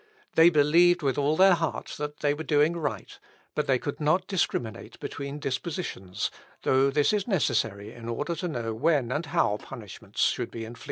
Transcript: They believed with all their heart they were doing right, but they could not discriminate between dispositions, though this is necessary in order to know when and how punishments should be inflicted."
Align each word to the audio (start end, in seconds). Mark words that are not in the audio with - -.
They 0.33 0.49
believed 0.49 1.03
with 1.03 1.19
all 1.19 1.35
their 1.37 1.53
heart 1.53 1.95
they 2.21 2.33
were 2.33 2.41
doing 2.43 2.75
right, 2.75 3.19
but 3.53 3.67
they 3.67 3.77
could 3.77 3.99
not 3.99 4.25
discriminate 4.25 4.99
between 4.99 5.37
dispositions, 5.37 6.31
though 6.63 6.89
this 6.89 7.13
is 7.13 7.27
necessary 7.27 7.93
in 7.93 8.09
order 8.09 8.33
to 8.37 8.47
know 8.47 8.73
when 8.73 9.11
and 9.11 9.27
how 9.27 9.57
punishments 9.57 10.21
should 10.23 10.49
be 10.49 10.65
inflicted." 10.65 10.79